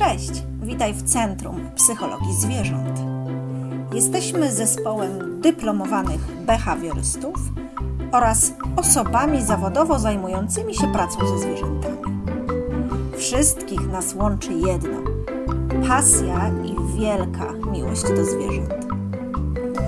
Cześć, 0.00 0.30
witaj 0.62 0.94
w 0.94 1.02
Centrum 1.02 1.70
Psychologii 1.74 2.34
Zwierząt. 2.34 3.00
Jesteśmy 3.94 4.52
zespołem 4.52 5.40
dyplomowanych 5.40 6.20
behawiorystów 6.46 7.34
oraz 8.12 8.52
osobami 8.76 9.42
zawodowo 9.42 9.98
zajmującymi 9.98 10.74
się 10.74 10.92
pracą 10.92 11.26
ze 11.26 11.38
zwierzętami. 11.38 11.96
Wszystkich 13.16 13.88
nas 13.88 14.14
łączy 14.14 14.52
jedno 14.52 14.98
pasja 15.88 16.50
i 16.64 16.98
wielka 17.00 17.52
miłość 17.72 18.02
do 18.02 18.24
zwierząt. 18.24 18.86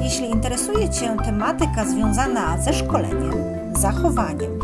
Jeśli 0.01 0.31
interesuje 0.31 0.91
Cię 0.91 1.17
tematyka 1.25 1.85
związana 1.85 2.63
ze 2.63 2.73
szkoleniem, 2.73 3.33
zachowaniem, 3.77 4.59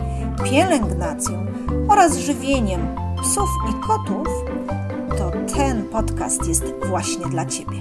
pielęgnacją 0.44 1.46
oraz 1.88 2.16
żywieniem 2.16 2.80
psów 3.22 3.48
i 3.70 3.86
kotów, 3.86 4.28
to 5.18 5.30
ten 5.56 5.84
podcast 5.84 6.48
jest 6.48 6.64
właśnie 6.88 7.26
dla 7.26 7.46
Ciebie. 7.46 7.78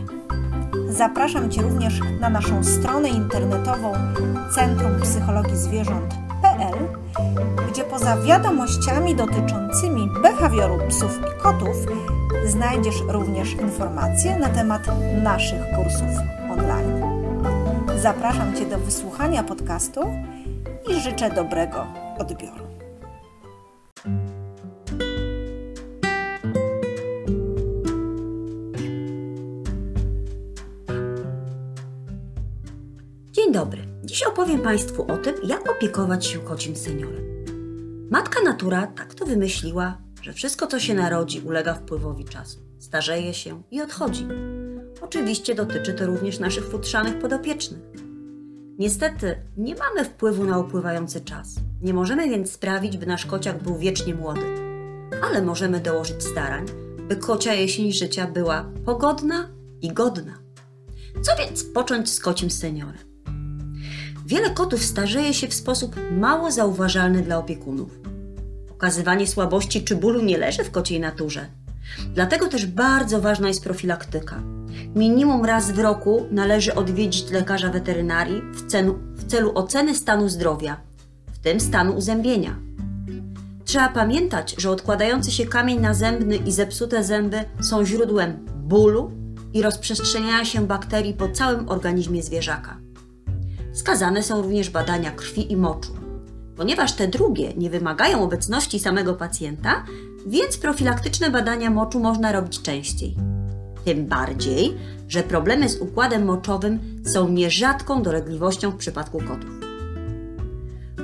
Zapraszam 0.90 1.52
Cię 1.52 1.62
również 1.62 2.00
na 2.20 2.30
naszą 2.30 2.64
stronę 2.64 3.10
internetową 3.10 3.94
Centrum 4.56 5.02
Psychologii 5.02 5.58
Zwierząt.pl, 5.58 6.76
gdzie 7.72 7.84
poza 7.84 8.18
wiadomościami 8.18 9.16
dotyczącymi 9.16 10.10
behawioru 10.24 10.80
psów 10.90 11.20
i 11.20 11.42
kotów 11.42 11.76
znajdziesz 12.46 13.02
również 13.08 13.54
informacje 13.54 14.40
na 14.40 14.50
temat 14.50 14.82
naszych 15.24 15.62
kursów 15.76 16.18
online. 16.52 17.02
Zapraszam 18.02 18.56
Cię 18.56 18.66
do 18.66 18.78
wysłuchania 18.78 19.44
podcastu 19.44 20.02
i 20.90 21.02
życzę 21.02 21.30
dobrego 21.30 21.86
odbioru. 22.20 22.67
Dobry. 33.58 33.82
Dziś 34.04 34.24
opowiem 34.24 34.62
Państwu 34.62 35.12
o 35.12 35.18
tym, 35.18 35.36
jak 35.44 35.72
opiekować 35.72 36.26
się 36.26 36.40
kocim 36.40 36.76
seniorem. 36.76 37.24
Matka 38.12 38.42
natura 38.42 38.88
tak 38.88 39.14
to 39.14 39.26
wymyśliła, 39.26 39.98
że 40.22 40.34
wszystko, 40.34 40.68
co 40.68 40.80
się 40.80 40.94
narodzi, 40.94 41.42
ulega 41.46 41.74
wpływowi 41.74 42.26
czasu, 42.26 42.60
starzeje 42.80 43.34
się 43.34 43.62
i 43.72 43.82
odchodzi. 43.82 44.28
Oczywiście 45.02 45.56
dotyczy 45.56 45.94
to 45.94 46.06
również 46.06 46.40
naszych 46.40 46.70
futrzanych 46.70 47.20
podopiecznych. 47.20 47.82
Niestety 48.80 49.36
nie 49.58 49.76
mamy 49.76 50.06
wpływu 50.06 50.44
na 50.44 50.60
upływający 50.60 51.22
czas. 51.22 51.56
Nie 51.82 51.94
możemy 51.94 52.30
więc 52.30 52.52
sprawić, 52.52 52.98
by 52.98 53.06
nasz 53.06 53.26
kociak 53.26 53.64
był 53.64 53.78
wiecznie 53.78 54.16
młody. 54.16 54.46
Ale 55.24 55.42
możemy 55.42 55.80
dołożyć 55.80 56.24
starań, 56.24 56.66
by 57.08 57.16
kocia 57.16 57.54
jesień 57.54 57.92
życia 57.92 58.28
była 58.28 58.72
pogodna 58.86 59.50
i 59.82 59.94
godna. 59.94 60.34
Co 61.22 61.32
więc 61.40 61.64
począć 61.64 62.10
z 62.10 62.20
kocim 62.20 62.52
seniorem? 62.52 63.07
Wiele 64.28 64.50
kotów 64.50 64.84
starzeje 64.84 65.34
się 65.34 65.48
w 65.48 65.54
sposób 65.54 65.96
mało 66.12 66.52
zauważalny 66.52 67.22
dla 67.22 67.38
opiekunów. 67.38 68.00
Okazywanie 68.72 69.28
słabości 69.28 69.84
czy 69.84 69.96
bólu 69.96 70.22
nie 70.22 70.38
leży 70.38 70.64
w 70.64 70.72
kociej 70.72 71.00
naturze. 71.00 71.46
Dlatego 72.14 72.48
też 72.48 72.66
bardzo 72.66 73.22
ważna 73.22 73.48
jest 73.48 73.64
profilaktyka. 73.64 74.44
Minimum 74.96 75.46
raz 75.46 75.72
w 75.72 75.80
roku 75.80 76.26
należy 76.32 76.76
odwiedzić 76.76 77.32
lekarza 77.32 77.70
weterynarii 77.70 78.42
w 78.54 78.68
celu, 78.68 79.00
w 79.16 79.28
celu 79.28 79.52
oceny 79.56 79.96
stanu 79.96 80.30
zdrowia, 80.30 80.78
w 81.34 81.40
tym 81.40 81.60
stanu 81.60 81.96
uzębienia. 81.96 82.56
Trzeba 83.66 83.90
pamiętać, 83.90 84.56
że 84.58 84.72
odkładający 84.72 85.32
się 85.32 85.46
kamień 85.46 85.80
nazębny 85.80 86.36
i 86.36 86.52
zepsute 86.52 87.04
zęby 87.04 87.44
są 87.62 87.86
źródłem 87.86 88.46
bólu 88.56 89.12
i 89.54 89.62
rozprzestrzeniania 89.62 90.46
się 90.46 90.68
bakterii 90.68 91.14
po 91.14 91.30
całym 91.30 91.70
organizmie 91.70 92.24
zwierzaka. 92.24 92.87
Skazane 93.78 94.24
są 94.24 94.42
również 94.42 94.70
badania 94.70 95.12
krwi 95.12 95.52
i 95.52 95.58
moczu. 95.58 95.92
Ponieważ 96.56 96.94
te 96.94 97.08
drugie 97.08 97.54
nie 97.54 97.70
wymagają 97.70 98.24
obecności 98.24 98.80
samego 98.80 99.14
pacjenta, 99.14 99.86
więc 100.28 100.58
profilaktyczne 100.58 101.30
badania 101.32 101.70
moczu 101.70 102.00
można 102.00 102.32
robić 102.32 102.62
częściej. 102.62 103.16
Tym 103.86 104.06
bardziej, 104.06 104.78
że 105.08 105.24
problemy 105.24 105.70
z 105.70 105.82
układem 105.82 106.26
moczowym 106.26 106.80
są 107.06 107.30
nierzadką 107.30 108.02
dolegliwością 108.02 108.72
w 108.72 108.78
przypadku 108.78 109.18
kotów. 109.18 109.50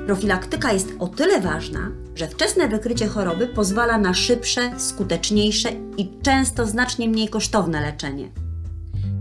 Profilaktyka 0.06 0.72
jest 0.72 0.88
o 0.98 1.08
tyle 1.08 1.40
ważna, 1.40 1.90
że 2.14 2.28
wczesne 2.28 2.68
wykrycie 2.68 3.06
choroby 3.06 3.46
pozwala 3.46 3.98
na 3.98 4.14
szybsze, 4.14 4.80
skuteczniejsze 4.80 5.68
i 5.96 6.20
często 6.22 6.66
znacznie 6.66 7.08
mniej 7.08 7.28
kosztowne 7.28 7.80
leczenie. 7.80 8.30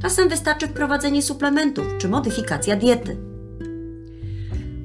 Czasem 0.02 0.30
wystarczy 0.30 0.68
wprowadzenie 0.68 1.22
suplementów 1.22 1.86
czy 1.98 2.10
modyfikacja 2.10 2.76
diety. 2.76 3.33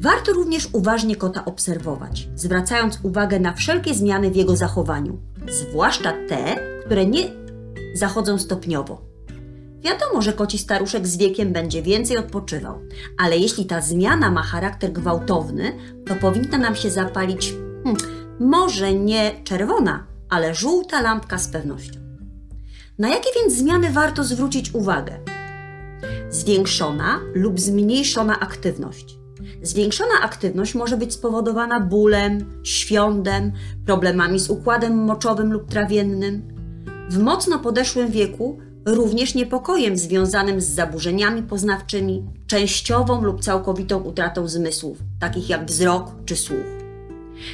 Warto 0.00 0.32
również 0.32 0.69
uważnie 0.72 1.16
kota 1.16 1.44
obserwować, 1.44 2.28
zwracając 2.34 2.98
uwagę 3.03 3.41
na 3.41 3.53
wszelkie 3.53 3.94
zmiany 3.94 4.31
w 4.31 4.36
jego 4.36 4.56
zachowaniu, 4.56 5.19
zwłaszcza 5.48 6.12
te, 6.28 6.56
które 6.84 7.06
nie 7.06 7.31
zachodzą 7.94 8.38
stopniowo. 8.38 9.03
Wiadomo, 9.81 10.22
że 10.22 10.32
koci 10.32 10.59
staruszek 10.59 11.06
z 11.06 11.16
wiekiem 11.16 11.53
będzie 11.53 11.82
więcej 11.82 12.16
odpoczywał, 12.16 12.81
ale 13.19 13.38
jeśli 13.38 13.66
ta 13.66 13.81
zmiana 13.81 14.31
ma 14.31 14.42
charakter 14.42 14.92
gwałtowny, 14.92 15.72
to 16.06 16.15
powinna 16.15 16.59
nam 16.59 16.76
się 16.76 16.91
zapalić 16.91 17.54
hmm, 17.84 17.97
może 18.41 18.94
nie 18.94 19.30
czerwona, 19.44 20.06
ale 20.28 20.54
żółta 20.54 21.00
lampka 21.00 21.38
z 21.38 21.48
pewnością. 21.48 22.00
Na 22.98 23.09
jakie 23.09 23.30
więc 23.36 23.54
zmiany 23.54 23.91
warto 23.91 24.25
zwrócić 24.25 24.75
uwagę? 24.75 25.19
Zwiększona 26.30 27.20
lub 27.34 27.60
zmniejszona 27.60 28.41
aktywność. 28.41 29.19
Zwiększona 29.62 30.14
aktywność 30.22 30.74
może 30.74 30.96
być 30.96 31.12
spowodowana 31.12 31.80
bólem, 31.80 32.60
świądem, 32.64 33.52
problemami 33.86 34.41
z 34.41 34.50
układem 34.50 35.04
moczowym 35.04 35.52
lub 35.52 35.70
trawiennym. 35.70 36.42
W 37.10 37.19
mocno 37.19 37.58
podeszłym 37.58 38.10
wieku 38.10 38.58
również 38.86 39.34
niepokojem 39.34 39.97
związanym 39.97 40.60
z 40.60 40.68
zaburzeniami 40.68 41.42
poznawczymi, 41.42 42.26
częściową 42.47 43.22
lub 43.22 43.41
całkowitą 43.41 44.02
utratą 44.02 44.48
zmysłów, 44.48 44.98
takich 45.20 45.48
jak 45.48 45.66
wzrok 45.66 46.12
czy 46.26 46.36
słuch. 46.36 46.66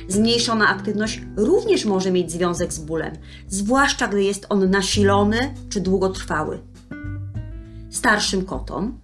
Zmniejszona 0.08 0.68
aktywność 0.68 1.22
również 1.36 1.84
może 1.84 2.10
mieć 2.10 2.32
związek 2.32 2.72
z 2.72 2.78
bólem, 2.78 3.12
zwłaszcza 3.48 4.08
gdy 4.08 4.22
jest 4.22 4.46
on 4.48 4.70
nasilony 4.70 5.54
czy 5.68 5.80
długotrwały. 5.80 6.58
Starszym 7.90 8.44
kotom, 8.44 8.98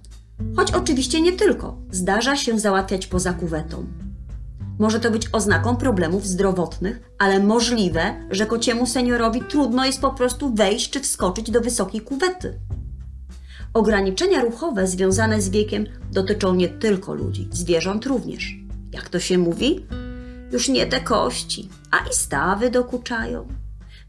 choć 0.57 0.73
oczywiście 0.73 1.21
nie 1.21 1.33
tylko, 1.33 1.77
zdarza 1.91 2.37
się 2.37 2.59
załatwiać 2.59 3.07
poza 3.07 3.33
kuwetą. 3.33 3.87
Może 4.79 5.01
to 5.01 5.11
być 5.11 5.29
oznaką 5.33 5.77
problemów 5.77 6.27
zdrowotnych, 6.27 7.01
ale 7.19 7.41
możliwe, 7.41 8.15
że 8.31 8.47
kociemu 8.47 8.87
seniorowi 8.87 9.43
trudno 9.49 9.87
jest 9.87 10.01
po 10.01 10.11
prostu 10.11 10.55
wejść 10.55 10.91
czy 10.91 11.01
wskoczyć 11.01 11.51
do 11.51 11.61
wysokiej 11.61 12.01
kuwety. 12.01 12.59
Ograniczenia 13.75 14.43
ruchowe 14.43 14.87
związane 14.87 15.43
z 15.43 15.49
wiekiem 15.49 15.87
dotyczą 16.13 16.55
nie 16.55 16.69
tylko 16.69 17.15
ludzi, 17.15 17.49
zwierząt 17.53 18.07
również. 18.07 18.57
Jak 18.93 19.09
to 19.09 19.21
się 19.21 19.39
mówi? 19.39 19.87
Już 20.53 20.69
nie 20.69 20.87
te 20.87 21.01
kości, 21.01 21.69
a 21.91 22.09
i 22.09 22.15
stawy 22.15 22.71
dokuczają. 22.71 23.49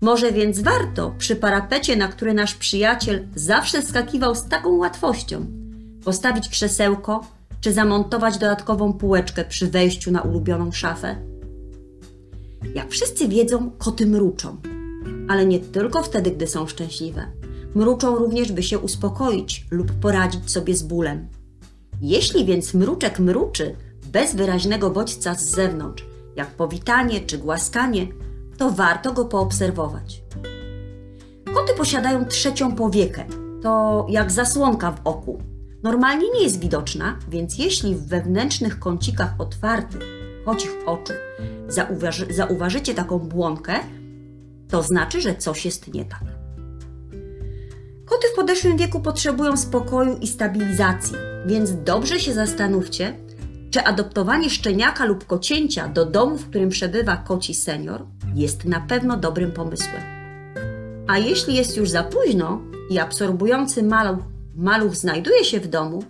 Może 0.01 0.31
więc 0.31 0.59
warto 0.59 1.15
przy 1.17 1.35
parapecie, 1.35 1.95
na 1.95 2.07
który 2.07 2.33
nasz 2.33 2.55
przyjaciel 2.55 3.27
zawsze 3.35 3.81
skakiwał 3.81 4.35
z 4.35 4.43
taką 4.43 4.69
łatwością, 4.69 5.45
postawić 6.05 6.49
krzesełko 6.49 7.21
czy 7.61 7.73
zamontować 7.73 8.37
dodatkową 8.37 8.93
półeczkę 8.93 9.45
przy 9.45 9.67
wejściu 9.67 10.11
na 10.11 10.21
ulubioną 10.21 10.71
szafę? 10.71 11.15
Jak 12.75 12.89
wszyscy 12.89 13.27
wiedzą, 13.27 13.71
koty 13.77 14.07
mruczą, 14.07 14.57
ale 15.27 15.45
nie 15.45 15.59
tylko 15.59 16.03
wtedy, 16.03 16.31
gdy 16.31 16.47
są 16.47 16.67
szczęśliwe. 16.67 17.25
Mruczą 17.75 18.15
również, 18.15 18.51
by 18.51 18.63
się 18.63 18.79
uspokoić 18.79 19.65
lub 19.71 19.91
poradzić 19.91 20.51
sobie 20.51 20.75
z 20.75 20.83
bólem. 20.83 21.27
Jeśli 22.01 22.45
więc 22.45 22.73
mruczek 22.73 23.19
mruczy 23.19 23.75
bez 24.11 24.35
wyraźnego 24.35 24.89
bodźca 24.89 25.35
z 25.35 25.43
zewnątrz, 25.43 26.05
jak 26.35 26.47
powitanie 26.47 27.21
czy 27.21 27.37
głaskanie, 27.37 28.07
to 28.57 28.71
warto 28.71 29.13
go 29.13 29.25
poobserwować. 29.25 30.23
Koty 31.53 31.73
posiadają 31.77 32.25
trzecią 32.25 32.75
powiekę, 32.75 33.25
to 33.61 34.05
jak 34.09 34.31
zasłonka 34.31 34.91
w 34.91 35.07
oku. 35.07 35.50
Normalnie 35.83 36.29
nie 36.33 36.43
jest 36.43 36.59
widoczna, 36.59 37.19
więc 37.29 37.57
jeśli 37.57 37.95
w 37.95 38.07
wewnętrznych 38.07 38.79
kącikach 38.79 39.33
otwartych 39.37 40.01
kocich 40.45 40.71
oczu 40.85 41.13
zauważy, 41.67 42.33
zauważycie 42.33 42.93
taką 42.93 43.19
błonkę, 43.19 43.73
to 44.69 44.83
znaczy, 44.83 45.21
że 45.21 45.35
coś 45.35 45.65
jest 45.65 45.93
nie 45.93 46.05
tak. 46.05 46.23
Koty 48.05 48.27
w 48.33 48.35
podeszłym 48.35 48.77
wieku 48.77 48.99
potrzebują 48.99 49.57
spokoju 49.57 50.17
i 50.17 50.27
stabilizacji, 50.27 51.15
więc 51.45 51.83
dobrze 51.83 52.19
się 52.19 52.33
zastanówcie, 52.33 53.13
czy 53.71 53.83
adoptowanie 53.83 54.49
szczeniaka 54.49 55.05
lub 55.05 55.25
kocięcia 55.25 55.87
do 55.87 56.05
domu, 56.05 56.37
w 56.37 56.49
którym 56.49 56.69
przebywa 56.69 57.17
koci 57.17 57.53
senior, 57.53 58.05
jest 58.35 58.65
na 58.65 58.79
pewno 58.79 59.17
dobrym 59.17 59.51
pomysłem. 59.51 60.01
A 61.07 61.17
jeśli 61.17 61.55
jest 61.55 61.77
już 61.77 61.89
za 61.89 62.03
późno 62.03 62.61
i 62.89 62.99
absorbujący 62.99 63.83
maluch, 63.83 64.23
maluch 64.55 64.95
znajduje 64.95 65.45
się 65.45 65.59
w 65.59 65.67
domu, 65.67 66.03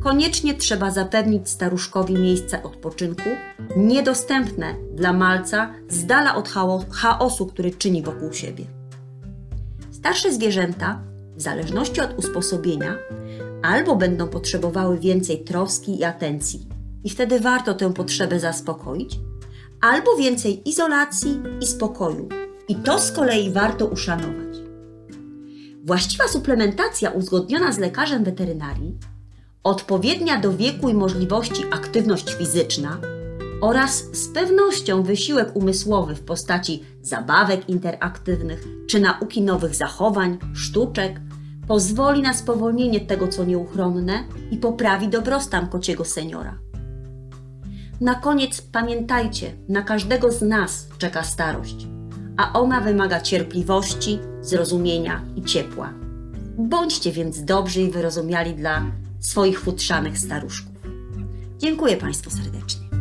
koniecznie 0.00 0.54
trzeba 0.54 0.90
zapewnić 0.90 1.48
staruszkowi 1.48 2.14
miejsce 2.14 2.62
odpoczynku 2.62 3.28
niedostępne 3.76 4.74
dla 4.94 5.12
malca 5.12 5.74
z 5.88 6.06
dala 6.06 6.34
od 6.34 6.48
chao- 6.48 6.90
chaosu, 6.90 7.46
który 7.46 7.70
czyni 7.70 8.02
wokół 8.02 8.32
siebie. 8.32 8.64
Starsze 9.90 10.32
zwierzęta, 10.32 11.00
w 11.36 11.42
zależności 11.42 12.00
od 12.00 12.18
usposobienia, 12.18 12.98
albo 13.62 13.96
będą 13.96 14.28
potrzebowały 14.28 14.98
więcej 14.98 15.44
troski 15.44 16.00
i 16.00 16.04
atencji, 16.04 16.66
i 17.04 17.10
wtedy 17.10 17.40
warto 17.40 17.74
tę 17.74 17.94
potrzebę 17.94 18.40
zaspokoić, 18.40 19.18
albo 19.80 20.16
więcej 20.16 20.68
izolacji 20.68 21.42
i 21.60 21.66
spokoju, 21.66 22.28
i 22.68 22.74
to 22.74 22.98
z 22.98 23.12
kolei 23.12 23.50
warto 23.50 23.86
uszanować. 23.86 24.51
Właściwa 25.86 26.28
suplementacja 26.28 27.10
uzgodniona 27.10 27.72
z 27.72 27.78
lekarzem 27.78 28.24
weterynarii, 28.24 28.98
odpowiednia 29.64 30.40
do 30.40 30.52
wieku 30.52 30.88
i 30.88 30.94
możliwości 30.94 31.62
aktywność 31.72 32.34
fizyczna 32.34 32.98
oraz 33.60 34.04
z 34.12 34.28
pewnością 34.28 35.02
wysiłek 35.02 35.56
umysłowy 35.56 36.14
w 36.14 36.24
postaci 36.24 36.84
zabawek 37.02 37.68
interaktywnych 37.68 38.64
czy 38.88 39.00
nauki 39.00 39.42
nowych 39.42 39.74
zachowań, 39.74 40.38
sztuczek 40.54 41.20
pozwoli 41.68 42.22
na 42.22 42.34
spowolnienie 42.34 43.00
tego, 43.00 43.28
co 43.28 43.44
nieuchronne 43.44 44.24
i 44.50 44.56
poprawi 44.56 45.08
dobrostan 45.08 45.68
kociego 45.68 46.04
seniora. 46.04 46.58
Na 48.00 48.14
koniec 48.14 48.62
pamiętajcie, 48.62 49.52
na 49.68 49.82
każdego 49.82 50.32
z 50.32 50.42
nas 50.42 50.88
czeka 50.98 51.22
starość, 51.22 51.86
a 52.36 52.52
ona 52.52 52.80
wymaga 52.80 53.20
cierpliwości, 53.20 54.18
zrozumienia 54.40 55.22
i 55.36 55.42
ciepła. 55.42 55.92
Bądźcie 56.58 57.12
więc 57.12 57.44
dobrzy 57.44 57.82
i 57.82 57.90
wyrozumiali 57.90 58.54
dla 58.54 58.82
swoich 59.20 59.60
futrzanych 59.60 60.18
staruszków. 60.18 60.72
Dziękuję 61.58 61.96
Państwu 61.96 62.30
serdecznie. 62.30 62.91